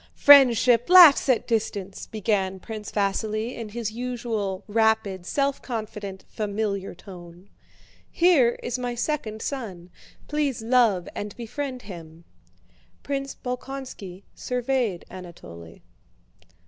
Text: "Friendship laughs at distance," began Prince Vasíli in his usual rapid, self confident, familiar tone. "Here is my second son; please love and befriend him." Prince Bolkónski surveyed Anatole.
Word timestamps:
"Friendship 0.15 0.89
laughs 0.89 1.29
at 1.29 1.45
distance," 1.47 2.07
began 2.07 2.59
Prince 2.59 2.91
Vasíli 2.91 3.55
in 3.55 3.69
his 3.69 3.91
usual 3.91 4.63
rapid, 4.67 5.27
self 5.27 5.61
confident, 5.61 6.25
familiar 6.27 6.95
tone. 6.95 7.49
"Here 8.09 8.57
is 8.63 8.79
my 8.79 8.95
second 8.95 9.43
son; 9.43 9.91
please 10.27 10.63
love 10.63 11.07
and 11.13 11.37
befriend 11.37 11.83
him." 11.83 12.23
Prince 13.03 13.35
Bolkónski 13.35 14.23
surveyed 14.33 15.05
Anatole. 15.11 15.81